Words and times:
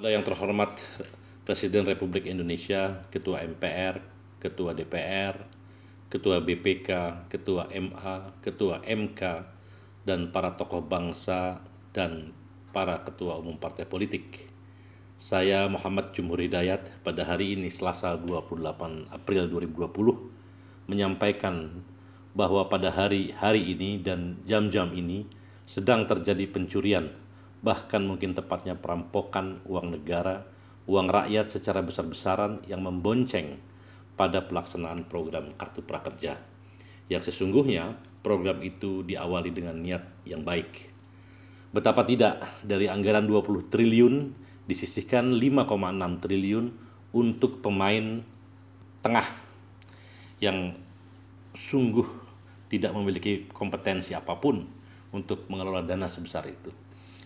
Pada 0.00 0.16
yang 0.16 0.24
terhormat 0.24 0.80
Presiden 1.44 1.84
Republik 1.84 2.24
Indonesia, 2.24 3.04
Ketua 3.12 3.44
MPR, 3.44 4.00
Ketua 4.40 4.72
DPR, 4.72 5.36
Ketua 6.08 6.40
BPK, 6.40 6.88
Ketua 7.28 7.68
MA, 7.68 8.32
Ketua 8.40 8.80
MK, 8.80 9.20
dan 10.08 10.32
para 10.32 10.56
tokoh 10.56 10.80
bangsa 10.80 11.60
dan 11.92 12.32
para 12.72 13.04
ketua 13.04 13.44
umum 13.44 13.60
partai 13.60 13.84
politik. 13.84 14.48
Saya 15.20 15.68
Muhammad 15.68 16.16
Jumhur 16.16 16.40
Hidayat 16.40 17.04
pada 17.04 17.28
hari 17.28 17.60
ini 17.60 17.68
Selasa 17.68 18.16
28 18.16 19.12
April 19.12 19.52
2020 19.52 20.88
menyampaikan 20.88 21.84
bahwa 22.32 22.72
pada 22.72 22.88
hari-hari 22.88 23.76
ini 23.76 24.00
dan 24.00 24.40
jam-jam 24.48 24.96
ini 24.96 25.28
sedang 25.68 26.08
terjadi 26.08 26.48
pencurian 26.48 27.12
bahkan 27.60 28.00
mungkin 28.00 28.32
tepatnya 28.32 28.76
perampokan 28.76 29.60
uang 29.68 30.00
negara, 30.00 30.48
uang 30.88 31.08
rakyat 31.12 31.52
secara 31.52 31.84
besar-besaran 31.84 32.64
yang 32.64 32.80
membonceng 32.80 33.60
pada 34.16 34.44
pelaksanaan 34.44 35.04
program 35.08 35.52
Kartu 35.56 35.84
Prakerja. 35.84 36.40
Yang 37.12 37.32
sesungguhnya 37.32 38.00
program 38.24 38.64
itu 38.64 39.04
diawali 39.04 39.52
dengan 39.52 39.76
niat 39.80 40.04
yang 40.24 40.44
baik. 40.44 40.88
Betapa 41.70 42.02
tidak 42.02 42.42
dari 42.64 42.90
anggaran 42.90 43.28
20 43.28 43.70
triliun 43.70 44.14
disisihkan 44.66 45.36
5,6 45.36 46.22
triliun 46.24 46.66
untuk 47.10 47.62
pemain 47.62 48.22
tengah 49.02 49.26
yang 50.38 50.74
sungguh 51.52 52.06
tidak 52.70 52.94
memiliki 52.94 53.50
kompetensi 53.50 54.14
apa 54.14 54.38
pun 54.38 54.62
untuk 55.10 55.50
mengelola 55.50 55.82
dana 55.82 56.06
sebesar 56.06 56.46
itu 56.46 56.70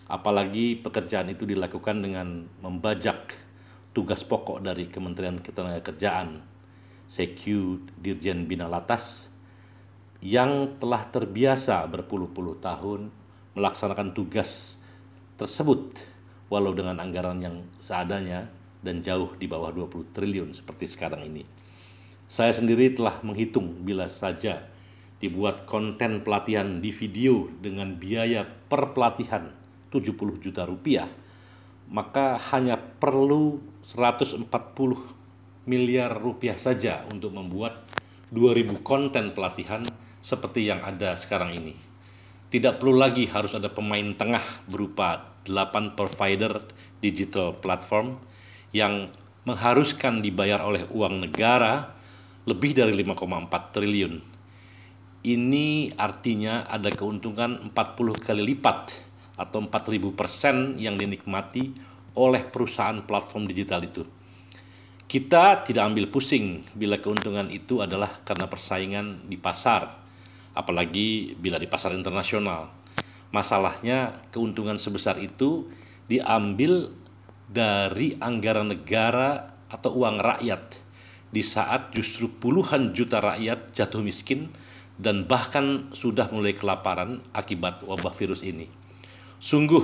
apalagi 0.05 0.77
pekerjaan 0.77 1.33
itu 1.33 1.49
dilakukan 1.49 1.97
dengan 2.01 2.45
membajak 2.61 3.33
tugas 3.95 4.21
pokok 4.21 4.61
dari 4.61 4.85
Kementerian 4.85 5.41
Ketenagakerjaan 5.41 6.43
CQ 7.09 7.41
Dirjen 7.97 8.45
Bina 8.45 8.69
Latas 8.69 9.29
yang 10.21 10.77
telah 10.77 11.05
terbiasa 11.09 11.85
berpuluh-puluh 11.89 12.57
tahun 12.61 13.09
melaksanakan 13.57 14.13
tugas 14.13 14.81
tersebut 15.37 15.95
walau 16.49 16.73
dengan 16.73 17.01
anggaran 17.01 17.41
yang 17.41 17.65
seadanya 17.81 18.49
dan 18.85 19.01
jauh 19.01 19.33
di 19.41 19.49
bawah 19.49 19.73
20 19.73 20.13
triliun 20.13 20.53
seperti 20.53 20.85
sekarang 20.85 21.25
ini. 21.25 21.41
Saya 22.29 22.53
sendiri 22.53 22.93
telah 22.93 23.17
menghitung 23.25 23.81
bila 23.81 24.05
saja 24.05 24.69
dibuat 25.17 25.65
konten 25.65 26.21
pelatihan 26.21 26.77
di 26.77 26.93
video 26.93 27.49
dengan 27.61 27.97
biaya 27.97 28.45
per 28.45 28.93
pelatihan 28.93 29.64
70 29.95 30.43
juta 30.43 30.67
rupiah, 30.67 31.07
maka 31.87 32.35
hanya 32.51 32.75
perlu 32.75 33.63
140 33.87 34.51
miliar 35.69 36.11
rupiah 36.13 36.59
saja 36.59 37.07
untuk 37.09 37.31
membuat 37.31 37.81
2000 38.33 38.81
konten 38.83 39.31
pelatihan 39.31 39.85
seperti 40.19 40.67
yang 40.67 40.81
ada 40.83 41.13
sekarang 41.15 41.53
ini. 41.55 41.73
Tidak 42.49 42.77
perlu 42.77 42.97
lagi 42.97 43.25
harus 43.29 43.53
ada 43.57 43.69
pemain 43.69 44.13
tengah 44.13 44.41
berupa 44.69 45.37
8 45.45 45.97
provider 45.97 46.61
digital 47.01 47.57
platform 47.57 48.17
yang 48.73 49.09
mengharuskan 49.45 50.25
dibayar 50.25 50.61
oleh 50.65 50.89
uang 50.89 51.29
negara 51.29 51.93
lebih 52.49 52.73
dari 52.77 52.93
5,4 52.97 53.73
triliun. 53.73 54.13
Ini 55.25 55.97
artinya 55.97 56.69
ada 56.69 56.93
keuntungan 56.93 57.73
40 57.73 57.73
kali 58.21 58.41
lipat 58.53 59.14
atau 59.35 59.63
4000 59.63 60.15
persen 60.15 60.79
yang 60.79 60.95
dinikmati 60.95 61.75
oleh 62.15 62.43
perusahaan 62.47 63.03
platform 63.03 63.43
digital 63.47 63.83
itu. 63.83 64.03
Kita 65.05 65.61
tidak 65.61 65.83
ambil 65.93 66.09
pusing 66.09 66.65
bila 66.73 66.97
keuntungan 66.97 67.45
itu 67.53 67.83
adalah 67.83 68.09
karena 68.25 68.49
persaingan 68.49 69.29
di 69.29 69.37
pasar, 69.37 69.85
apalagi 70.57 71.37
bila 71.37 71.61
di 71.61 71.69
pasar 71.69 71.93
internasional. 71.93 72.73
Masalahnya 73.29 74.25
keuntungan 74.33 74.79
sebesar 74.81 75.21
itu 75.21 75.69
diambil 76.09 76.89
dari 77.45 78.17
anggaran 78.17 78.73
negara 78.73 79.53
atau 79.69 80.01
uang 80.01 80.17
rakyat 80.17 80.81
di 81.29 81.43
saat 81.43 81.91
justru 81.91 82.31
puluhan 82.31 82.95
juta 82.95 83.19
rakyat 83.19 83.75
jatuh 83.75 84.01
miskin 84.01 84.49
dan 84.95 85.27
bahkan 85.27 85.91
sudah 85.91 86.31
mulai 86.31 86.55
kelaparan 86.55 87.19
akibat 87.35 87.83
wabah 87.83 88.15
virus 88.15 88.41
ini. 88.47 88.84
Sungguh 89.39 89.83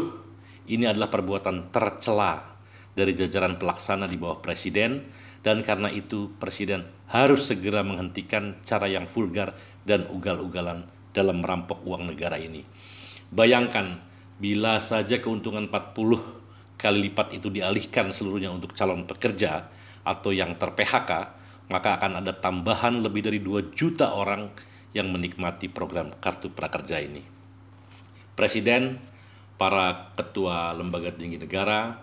ini 0.71 0.87
adalah 0.87 1.11
perbuatan 1.11 1.73
tercela 1.73 2.51
dari 2.91 3.15
jajaran 3.15 3.55
pelaksana 3.55 4.07
di 4.07 4.19
bawah 4.19 4.43
presiden 4.43 5.07
dan 5.41 5.63
karena 5.63 5.87
itu 5.89 6.31
presiden 6.37 6.85
harus 7.09 7.49
segera 7.49 7.81
menghentikan 7.81 8.59
cara 8.63 8.87
yang 8.87 9.07
vulgar 9.07 9.55
dan 9.87 10.07
ugal-ugalan 10.11 10.85
dalam 11.11 11.43
merampok 11.43 11.83
uang 11.83 12.11
negara 12.11 12.39
ini. 12.39 12.63
Bayangkan 13.31 13.99
bila 14.39 14.79
saja 14.79 15.19
keuntungan 15.19 15.67
40 15.67 16.79
kali 16.79 16.97
lipat 17.11 17.37
itu 17.37 17.47
dialihkan 17.53 18.09
seluruhnya 18.09 18.49
untuk 18.49 18.73
calon 18.73 19.05
pekerja 19.05 19.69
atau 20.01 20.33
yang 20.33 20.57
ter-PHK, 20.57 21.11
maka 21.69 21.89
akan 22.01 22.25
ada 22.25 22.33
tambahan 22.33 22.99
lebih 23.05 23.21
dari 23.21 23.39
2 23.39 23.71
juta 23.71 24.17
orang 24.17 24.49
yang 24.91 25.07
menikmati 25.13 25.71
program 25.71 26.11
Kartu 26.19 26.51
Prakerja 26.51 26.99
ini. 26.99 27.21
Presiden 28.35 28.97
para 29.61 30.09
ketua 30.17 30.73
lembaga 30.73 31.13
tinggi 31.13 31.37
negara, 31.37 31.93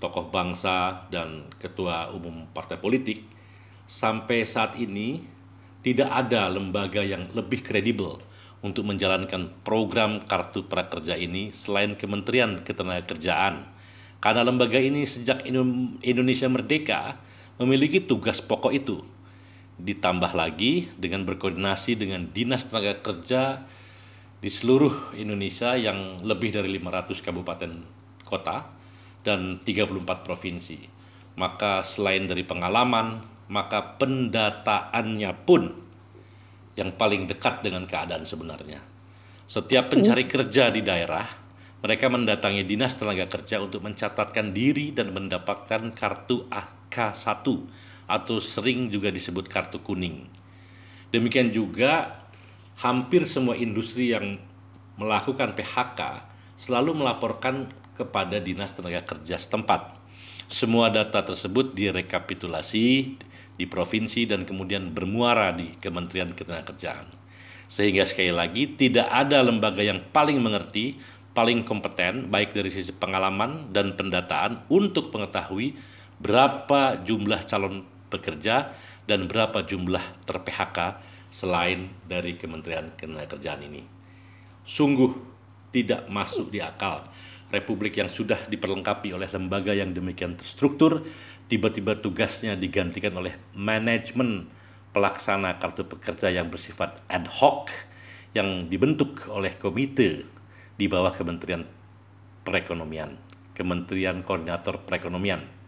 tokoh 0.00 0.32
bangsa, 0.32 1.04
dan 1.12 1.44
ketua 1.60 2.08
umum 2.08 2.48
partai 2.56 2.80
politik, 2.80 3.20
sampai 3.84 4.48
saat 4.48 4.80
ini 4.80 5.20
tidak 5.84 6.08
ada 6.08 6.48
lembaga 6.48 7.04
yang 7.04 7.28
lebih 7.36 7.60
kredibel 7.60 8.16
untuk 8.64 8.88
menjalankan 8.88 9.52
program 9.60 10.24
kartu 10.24 10.64
prakerja 10.64 11.20
ini 11.20 11.52
selain 11.52 12.00
Kementerian 12.00 12.64
Ketenagakerjaan. 12.64 13.68
Karena 14.22 14.40
lembaga 14.40 14.80
ini 14.80 15.04
sejak 15.04 15.44
Indonesia 16.00 16.48
merdeka 16.48 17.20
memiliki 17.60 18.00
tugas 18.00 18.40
pokok 18.40 18.72
itu. 18.72 19.04
Ditambah 19.76 20.32
lagi 20.32 20.88
dengan 20.96 21.28
berkoordinasi 21.28 21.92
dengan 21.98 22.30
Dinas 22.32 22.70
Tenaga 22.70 22.96
Kerja 23.04 23.68
di 24.42 24.50
seluruh 24.50 25.14
Indonesia 25.14 25.78
yang 25.78 26.18
lebih 26.18 26.50
dari 26.50 26.66
500 26.74 27.22
kabupaten 27.22 27.72
kota 28.26 28.66
dan 29.22 29.62
34 29.62 30.26
provinsi. 30.26 30.82
Maka 31.38 31.86
selain 31.86 32.26
dari 32.26 32.42
pengalaman, 32.42 33.22
maka 33.54 33.94
pendataannya 34.02 35.30
pun 35.46 35.70
yang 36.74 36.90
paling 36.98 37.30
dekat 37.30 37.62
dengan 37.62 37.86
keadaan 37.86 38.26
sebenarnya. 38.26 38.82
Setiap 39.46 39.94
pencari 39.94 40.26
kerja 40.26 40.74
di 40.74 40.82
daerah, 40.82 41.24
mereka 41.78 42.10
mendatangi 42.10 42.66
Dinas 42.66 42.98
Tenaga 42.98 43.30
Kerja 43.30 43.62
untuk 43.62 43.86
mencatatkan 43.86 44.50
diri 44.50 44.90
dan 44.90 45.14
mendapatkan 45.14 45.94
kartu 45.94 46.50
AK1 46.50 47.46
atau 48.10 48.36
sering 48.42 48.90
juga 48.90 49.14
disebut 49.14 49.46
kartu 49.46 49.78
kuning. 49.78 50.26
Demikian 51.14 51.52
juga 51.52 52.21
hampir 52.80 53.28
semua 53.28 53.58
industri 53.58 54.14
yang 54.14 54.40
melakukan 54.96 55.52
PHK 55.52 56.00
selalu 56.56 57.04
melaporkan 57.04 57.68
kepada 57.92 58.40
Dinas 58.40 58.72
Tenaga 58.72 59.02
Kerja 59.04 59.36
setempat. 59.36 59.98
Semua 60.48 60.92
data 60.92 61.24
tersebut 61.24 61.72
direkapitulasi 61.72 63.16
di 63.56 63.64
provinsi 63.68 64.28
dan 64.28 64.44
kemudian 64.44 64.92
bermuara 64.92 65.52
di 65.52 65.76
Kementerian 65.80 66.32
Ketenagakerjaan. 66.32 67.08
Sehingga 67.68 68.04
sekali 68.04 68.32
lagi 68.32 68.76
tidak 68.76 69.08
ada 69.08 69.40
lembaga 69.40 69.80
yang 69.80 70.04
paling 70.12 70.40
mengerti, 70.44 71.00
paling 71.32 71.64
kompeten 71.64 72.28
baik 72.28 72.52
dari 72.52 72.68
sisi 72.68 72.92
pengalaman 72.92 73.72
dan 73.72 73.96
pendataan 73.96 74.68
untuk 74.68 75.08
mengetahui 75.08 75.72
berapa 76.20 77.00
jumlah 77.00 77.40
calon 77.48 77.88
pekerja 78.12 78.76
dan 79.08 79.24
berapa 79.24 79.64
jumlah 79.64 80.28
ter-PHK 80.28 80.78
selain 81.32 81.88
dari 82.04 82.36
Kementerian 82.36 82.92
Ketenagakerjaan 82.92 83.64
ini. 83.64 83.80
Sungguh 84.62 85.10
tidak 85.72 86.06
masuk 86.12 86.52
di 86.52 86.60
akal 86.60 87.00
republik 87.48 87.96
yang 87.96 88.12
sudah 88.12 88.44
diperlengkapi 88.46 89.16
oleh 89.16 89.26
lembaga 89.32 89.72
yang 89.72 89.96
demikian 89.96 90.36
terstruktur 90.36 91.00
tiba-tiba 91.48 91.96
tugasnya 91.96 92.56
digantikan 92.56 93.16
oleh 93.16 93.36
manajemen 93.56 94.48
pelaksana 94.92 95.56
kartu 95.56 95.88
pekerja 95.88 96.28
yang 96.28 96.52
bersifat 96.52 97.00
ad 97.08 97.24
hoc 97.28 97.72
yang 98.36 98.68
dibentuk 98.68 99.28
oleh 99.32 99.56
komite 99.56 100.28
di 100.76 100.86
bawah 100.88 101.12
Kementerian 101.12 101.64
Perekonomian, 102.44 103.16
Kementerian 103.52 104.24
Koordinator 104.24 104.80
Perekonomian 104.84 105.61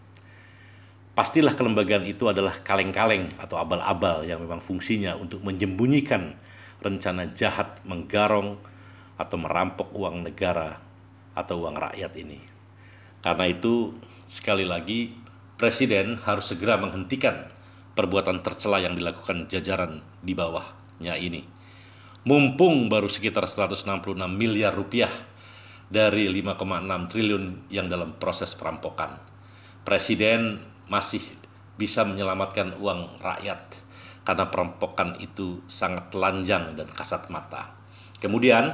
pastilah 1.15 1.55
kelembagaan 1.55 2.05
itu 2.05 2.27
adalah 2.27 2.59
kaleng-kaleng 2.61 3.31
atau 3.39 3.59
abal-abal 3.59 4.27
yang 4.27 4.43
memang 4.43 4.59
fungsinya 4.59 5.15
untuk 5.15 5.41
menyembunyikan 5.47 6.35
rencana 6.83 7.33
jahat 7.33 7.81
menggarong 7.87 8.59
atau 9.15 9.37
merampok 9.39 9.95
uang 9.95 10.27
negara 10.27 10.79
atau 11.35 11.65
uang 11.65 11.79
rakyat 11.79 12.13
ini. 12.19 12.39
Karena 13.25 13.49
itu 13.49 13.95
Sekali 14.35 14.65
lagi, 14.65 15.13
Presiden 15.55 16.19
harus 16.27 16.51
segera 16.51 16.75
menghentikan 16.75 17.47
perbuatan 17.95 18.43
tercela 18.43 18.83
yang 18.83 18.99
dilakukan 18.99 19.47
jajaran 19.47 20.03
di 20.19 20.35
bawahnya 20.35 21.15
ini. 21.15 21.47
Mumpung 22.27 22.91
baru 22.91 23.07
sekitar 23.07 23.47
166 23.47 24.19
miliar 24.35 24.75
rupiah 24.75 25.13
dari 25.87 26.27
5,6 26.27 26.59
triliun 27.15 27.45
yang 27.71 27.87
dalam 27.87 28.19
proses 28.19 28.59
perampokan. 28.59 29.23
Presiden 29.87 30.59
masih 30.89 31.23
bisa 31.75 32.07
menyelamatkan 32.07 32.79
uang 32.79 33.19
rakyat 33.19 33.83
karena 34.25 34.49
perampokan 34.49 35.21
itu 35.21 35.61
sangat 35.69 36.09
telanjang 36.09 36.73
dan 36.75 36.89
kasat 36.89 37.29
mata. 37.29 37.77
Kemudian, 38.19 38.73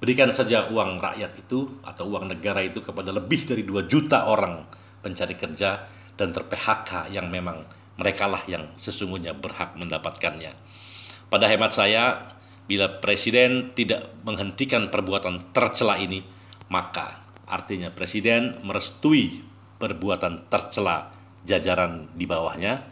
berikan 0.00 0.32
saja 0.32 0.72
uang 0.72 0.96
rakyat 0.96 1.36
itu 1.36 1.80
atau 1.84 2.08
uang 2.08 2.32
negara 2.32 2.64
itu 2.64 2.80
kepada 2.80 3.12
lebih 3.12 3.44
dari 3.44 3.62
2 3.66 3.84
juta 3.84 4.24
orang 4.24 4.64
pencari 5.04 5.36
kerja 5.36 5.84
dan 6.16 6.32
ter-PHK 6.32 7.12
yang 7.12 7.28
memang 7.28 7.60
merekalah 8.00 8.40
yang 8.48 8.72
sesungguhnya 8.76 9.36
berhak 9.36 9.76
mendapatkannya. 9.76 10.52
Pada 11.28 11.46
hemat 11.48 11.76
saya, 11.76 12.32
bila 12.64 12.98
presiden 13.04 13.76
tidak 13.76 14.16
menghentikan 14.24 14.88
perbuatan 14.88 15.52
tercela 15.52 16.00
ini, 16.00 16.24
maka 16.72 17.20
artinya 17.46 17.92
presiden 17.92 18.58
merestui 18.64 19.44
perbuatan 19.76 20.48
tercela 20.48 21.15
jajaran 21.46 22.10
di 22.18 22.26
bawahnya 22.26 22.82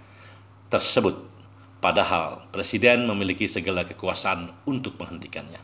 tersebut. 0.71 1.35
Padahal 1.83 2.49
presiden 2.49 3.05
memiliki 3.05 3.45
segala 3.45 3.85
kekuasaan 3.85 4.49
untuk 4.65 4.97
menghentikannya. 4.97 5.61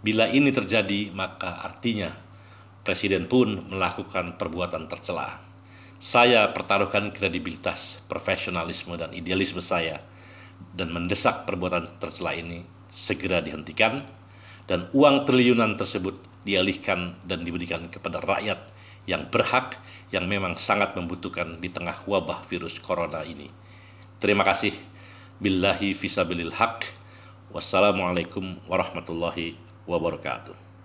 Bila 0.00 0.30
ini 0.32 0.48
terjadi, 0.48 1.12
maka 1.12 1.60
artinya 1.60 2.14
presiden 2.80 3.28
pun 3.28 3.68
melakukan 3.68 4.40
perbuatan 4.40 4.88
tercela. 4.88 5.42
Saya 6.00 6.52
pertaruhkan 6.52 7.12
kredibilitas, 7.12 8.04
profesionalisme, 8.08 8.96
dan 8.96 9.12
idealisme 9.12 9.60
saya 9.60 10.00
dan 10.76 10.92
mendesak 10.92 11.48
perbuatan 11.48 11.96
tercela 12.00 12.36
ini 12.36 12.64
segera 12.88 13.40
dihentikan 13.40 14.04
dan 14.64 14.88
uang 14.92 15.24
triliunan 15.28 15.76
tersebut 15.76 16.20
dialihkan 16.44 17.16
dan 17.24 17.40
diberikan 17.40 17.88
kepada 17.88 18.20
rakyat 18.20 18.60
yang 19.04 19.28
berhak 19.28 19.76
yang 20.08 20.24
memang 20.24 20.56
sangat 20.56 20.96
membutuhkan 20.96 21.60
di 21.60 21.68
tengah 21.68 21.96
wabah 22.08 22.44
virus 22.48 22.80
corona 22.80 23.20
ini. 23.24 23.52
Terima 24.20 24.44
kasih. 24.44 24.72
Billahi 25.38 25.92
fisabilil 25.92 26.54
haq. 26.56 26.88
Wassalamualaikum 27.52 28.58
warahmatullahi 28.66 29.54
wabarakatuh. 29.84 30.73